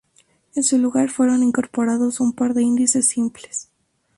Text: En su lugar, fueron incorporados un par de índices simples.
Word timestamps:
En 0.55 0.63
su 0.63 0.79
lugar, 0.79 1.11
fueron 1.11 1.43
incorporados 1.43 2.21
un 2.21 2.33
par 2.33 2.55
de 2.55 2.63
índices 2.63 3.05
simples. 3.07 3.69